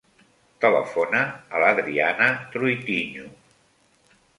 Telefona 0.65 1.21
a 1.59 1.63
l'Adriana 1.67 2.33
Troitiño. 2.57 3.33